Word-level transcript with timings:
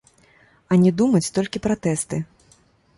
А 0.71 0.79
не 0.85 0.91
думаць 1.03 1.31
толькі 1.37 1.63
пра 1.69 1.75
тэсты. 1.87 2.25